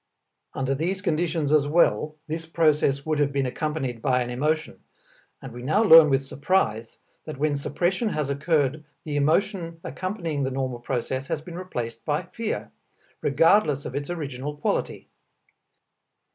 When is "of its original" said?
13.85-14.57